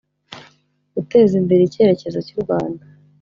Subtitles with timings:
[0.95, 2.83] guteza imbere icyerekezo cy u Rwanda